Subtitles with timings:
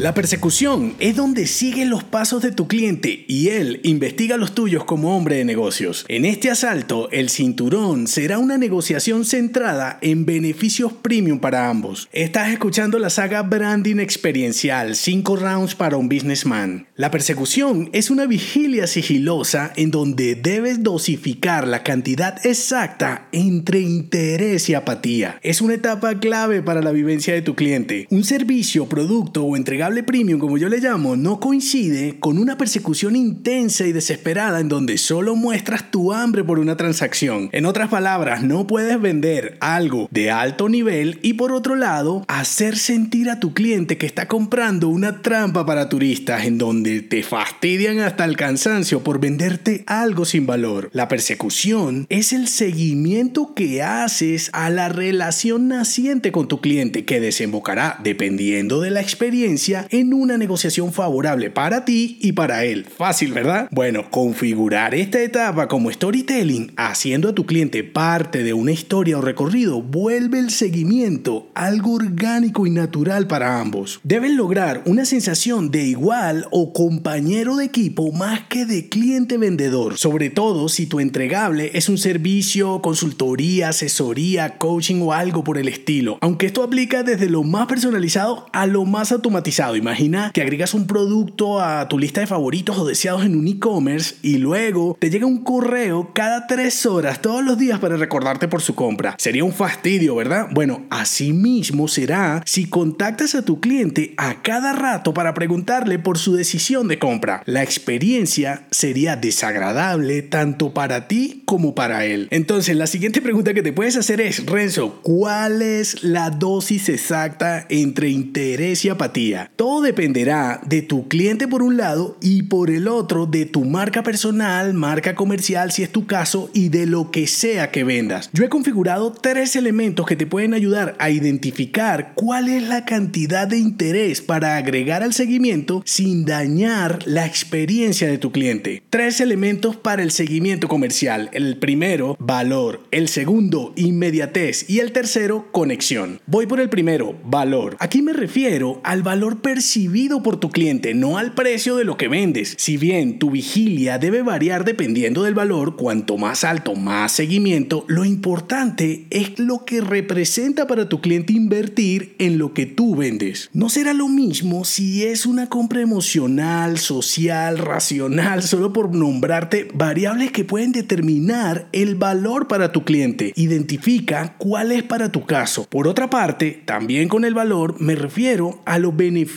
[0.00, 4.84] La persecución es donde siguen los pasos de tu cliente y él investiga los tuyos
[4.84, 6.06] como hombre de negocios.
[6.08, 12.08] En este asalto, el cinturón será una negociación centrada en beneficios premium para ambos.
[12.12, 16.86] Estás escuchando la saga Branding Experiencial 5 Rounds para un Businessman.
[16.96, 24.66] La persecución es una vigilia sigilosa en donde debes dosificar la cantidad exacta entre interés
[24.70, 25.38] y apatía.
[25.42, 28.06] Es una etapa clave para la vivencia de tu cliente.
[28.08, 33.16] Un servicio, producto o entregable premium, como yo le llamo, no coincide con una persecución
[33.16, 37.48] intensa y desesperada en donde solo muestras tu hambre por una transacción.
[37.52, 42.76] En otras palabras, no puedes vender algo de alto nivel y por otro lado, hacer
[42.78, 47.98] sentir a tu cliente que está comprando una trampa para turistas en donde te fastidian
[48.00, 50.90] hasta el cansancio por venderte algo sin valor.
[50.92, 57.20] La persecución es el seguimiento que haces a la relación naciente con tu cliente que
[57.20, 62.86] desembocará, dependiendo de la experiencia, en una negociación favorable para ti y para él.
[62.86, 63.68] Fácil, ¿verdad?
[63.70, 69.20] Bueno, configurar esta etapa como storytelling, haciendo a tu cliente parte de una historia o
[69.20, 74.00] recorrido, vuelve el seguimiento algo orgánico y natural para ambos.
[74.02, 79.98] Deben lograr una sensación de igual o compañero de equipo más que de cliente vendedor,
[79.98, 85.68] sobre todo si tu entregable es un servicio, consultoría, asesoría, coaching o algo por el
[85.68, 86.18] estilo.
[86.20, 90.86] Aunque esto aplica desde lo más personalizado a lo más automatizado Imagina que agregas un
[90.86, 95.26] producto a tu lista de favoritos o deseados en un e-commerce y luego te llega
[95.26, 99.16] un correo cada tres horas todos los días para recordarte por su compra.
[99.18, 100.48] Sería un fastidio, ¿verdad?
[100.50, 106.16] Bueno, así mismo será si contactas a tu cliente a cada rato para preguntarle por
[106.16, 107.42] su decisión de compra.
[107.44, 112.28] La experiencia sería desagradable tanto para ti como para él.
[112.30, 117.66] Entonces, la siguiente pregunta que te puedes hacer es, Renzo, ¿cuál es la dosis exacta
[117.68, 119.49] entre interés y apatía?
[119.56, 124.02] Todo dependerá de tu cliente por un lado y por el otro de tu marca
[124.02, 128.30] personal, marca comercial si es tu caso y de lo que sea que vendas.
[128.32, 133.46] Yo he configurado tres elementos que te pueden ayudar a identificar cuál es la cantidad
[133.46, 138.82] de interés para agregar al seguimiento sin dañar la experiencia de tu cliente.
[138.90, 141.30] Tres elementos para el seguimiento comercial.
[141.32, 142.82] El primero, valor.
[142.90, 144.68] El segundo, inmediatez.
[144.68, 146.20] Y el tercero, conexión.
[146.26, 147.76] Voy por el primero, valor.
[147.78, 152.08] Aquí me refiero al valor percibido por tu cliente, no al precio de lo que
[152.08, 152.54] vendes.
[152.58, 158.04] Si bien tu vigilia debe variar dependiendo del valor, cuanto más alto, más seguimiento, lo
[158.04, 163.50] importante es lo que representa para tu cliente invertir en lo que tú vendes.
[163.52, 170.32] No será lo mismo si es una compra emocional, social, racional, solo por nombrarte variables
[170.32, 173.32] que pueden determinar el valor para tu cliente.
[173.36, 175.66] Identifica cuál es para tu caso.
[175.68, 179.29] Por otra parte, también con el valor me refiero a los beneficios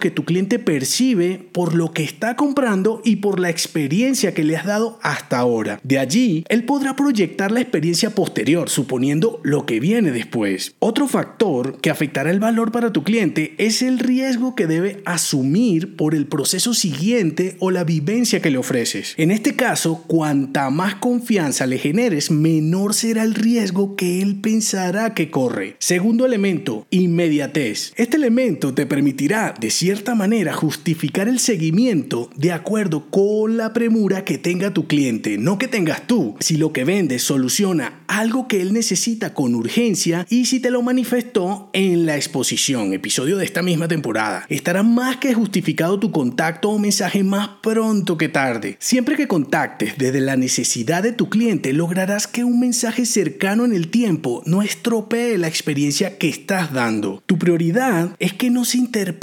[0.00, 4.56] que tu cliente percibe por lo que está comprando y por la experiencia que le
[4.56, 5.78] has dado hasta ahora.
[5.82, 10.74] De allí, él podrá proyectar la experiencia posterior, suponiendo lo que viene después.
[10.78, 15.96] Otro factor que afectará el valor para tu cliente es el riesgo que debe asumir
[15.96, 19.14] por el proceso siguiente o la vivencia que le ofreces.
[19.18, 25.14] En este caso, cuanta más confianza le generes, menor será el riesgo que él pensará
[25.14, 25.76] que corre.
[25.78, 27.92] Segundo elemento, inmediatez.
[27.96, 34.24] Este elemento te permitirá de cierta manera, justificar el seguimiento de acuerdo con la premura
[34.24, 36.36] que tenga tu cliente, no que tengas tú.
[36.40, 40.82] Si lo que vendes soluciona algo que él necesita con urgencia y si te lo
[40.82, 46.68] manifestó en la exposición, episodio de esta misma temporada, estará más que justificado tu contacto
[46.68, 48.76] o mensaje más pronto que tarde.
[48.80, 53.72] Siempre que contactes desde la necesidad de tu cliente, lograrás que un mensaje cercano en
[53.72, 57.22] el tiempo no estropee la experiencia que estás dando.
[57.24, 59.21] Tu prioridad es que no se interprete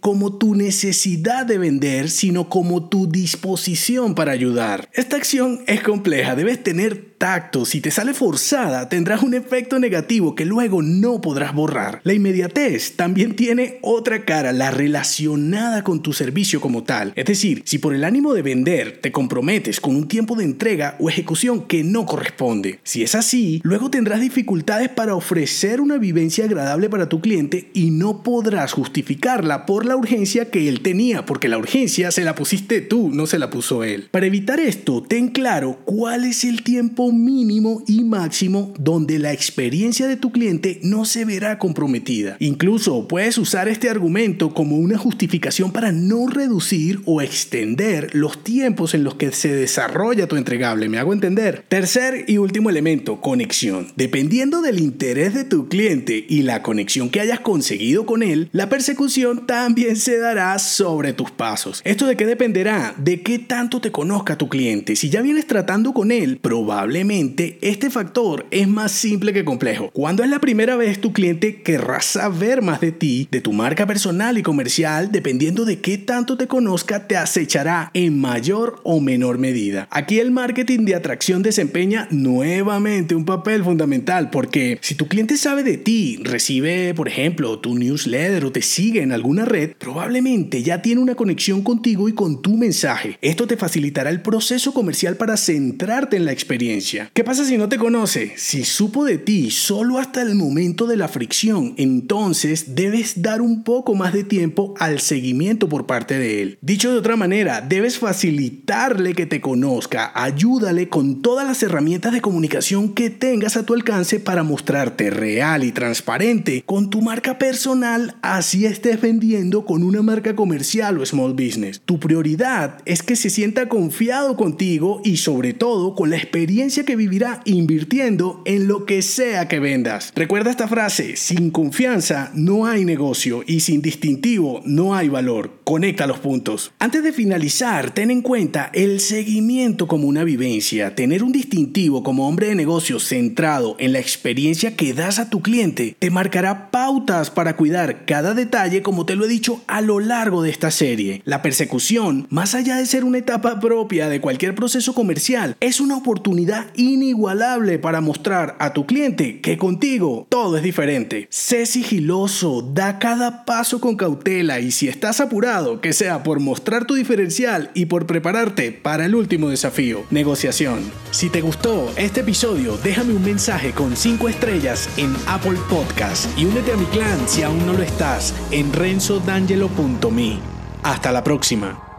[0.00, 4.88] como tu necesidad de vender, sino como tu disposición para ayudar.
[4.92, 7.64] Esta acción es compleja, debes tener tacto.
[7.64, 12.00] Si te sale forzada, tendrás un efecto negativo que luego no podrás borrar.
[12.04, 17.12] La inmediatez también tiene otra cara, la relacionada con tu servicio como tal.
[17.16, 20.96] Es decir, si por el ánimo de vender te comprometes con un tiempo de entrega
[21.00, 22.80] o ejecución que no corresponde.
[22.82, 27.90] Si es así, luego tendrás dificultades para ofrecer una vivencia agradable para tu cliente y
[27.90, 29.24] no podrás justificar
[29.66, 33.38] por la urgencia que él tenía, porque la urgencia se la pusiste tú, no se
[33.38, 34.08] la puso él.
[34.10, 40.06] Para evitar esto, ten claro cuál es el tiempo mínimo y máximo donde la experiencia
[40.06, 42.36] de tu cliente no se verá comprometida.
[42.40, 48.94] Incluso puedes usar este argumento como una justificación para no reducir o extender los tiempos
[48.94, 50.88] en los que se desarrolla tu entregable.
[50.88, 51.64] ¿Me hago entender?
[51.68, 53.88] Tercer y último elemento, conexión.
[53.96, 58.68] Dependiendo del interés de tu cliente y la conexión que hayas conseguido con él, la
[58.68, 61.80] persecución también se dará sobre tus pasos.
[61.84, 62.94] ¿Esto de qué dependerá?
[62.96, 64.96] De qué tanto te conozca tu cliente.
[64.96, 69.90] Si ya vienes tratando con él, probablemente este factor es más simple que complejo.
[69.92, 73.84] Cuando es la primera vez tu cliente querrá saber más de ti, de tu marca
[73.84, 79.38] personal y comercial, dependiendo de qué tanto te conozca, te acechará en mayor o menor
[79.38, 79.88] medida.
[79.90, 85.64] Aquí el marketing de atracción desempeña nuevamente un papel fundamental porque si tu cliente sabe
[85.64, 90.80] de ti, recibe, por ejemplo, tu newsletter o te sigue en alguna red, probablemente ya
[90.80, 93.18] tiene una conexión contigo y con tu mensaje.
[93.20, 96.83] Esto te facilitará el proceso comercial para centrarte en la experiencia.
[97.12, 98.34] ¿Qué pasa si no te conoce?
[98.36, 103.64] Si supo de ti solo hasta el momento de la fricción, entonces debes dar un
[103.64, 106.58] poco más de tiempo al seguimiento por parte de él.
[106.60, 112.20] Dicho de otra manera, debes facilitarle que te conozca, ayúdale con todas las herramientas de
[112.20, 118.16] comunicación que tengas a tu alcance para mostrarte real y transparente con tu marca personal,
[118.20, 121.80] así estés vendiendo con una marca comercial o small business.
[121.84, 126.96] Tu prioridad es que se sienta confiado contigo y sobre todo con la experiencia que
[126.96, 130.12] vivirá invirtiendo en lo que sea que vendas.
[130.16, 135.60] Recuerda esta frase, sin confianza no hay negocio y sin distintivo no hay valor.
[135.62, 136.72] Conecta los puntos.
[136.80, 140.96] Antes de finalizar, ten en cuenta el seguimiento como una vivencia.
[140.96, 145.42] Tener un distintivo como hombre de negocios centrado en la experiencia que das a tu
[145.42, 150.00] cliente te marcará pautas para cuidar cada detalle como te lo he dicho a lo
[150.00, 151.22] largo de esta serie.
[151.24, 155.96] La persecución, más allá de ser una etapa propia de cualquier proceso comercial, es una
[155.96, 161.26] oportunidad inigualable para mostrar a tu cliente que contigo todo es diferente.
[161.30, 166.84] Sé sigiloso, da cada paso con cautela y si estás apurado, que sea por mostrar
[166.84, 170.80] tu diferencial y por prepararte para el último desafío, negociación.
[171.10, 176.44] Si te gustó este episodio, déjame un mensaje con 5 estrellas en Apple Podcast y
[176.44, 180.38] únete a mi clan si aún no lo estás en renzodangelo.me.
[180.82, 181.93] Hasta la próxima.